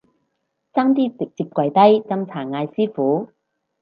[0.03, 0.13] 差啲直接
[1.45, 3.29] 跪低斟茶嗌師父